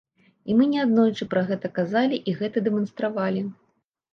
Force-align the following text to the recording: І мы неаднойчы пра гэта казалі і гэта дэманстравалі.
І 0.51 0.55
мы 0.61 0.65
неаднойчы 0.71 1.27
пра 1.35 1.43
гэта 1.51 1.67
казалі 1.77 2.17
і 2.33 2.35
гэта 2.41 2.67
дэманстравалі. 2.69 3.41